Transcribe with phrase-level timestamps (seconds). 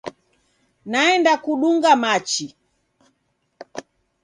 [0.91, 2.47] Naenda kudunga machi.